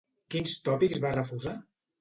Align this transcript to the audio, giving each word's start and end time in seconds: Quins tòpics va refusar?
Quins 0.35 0.55
tòpics 0.69 1.05
va 1.05 1.15
refusar? 1.19 1.57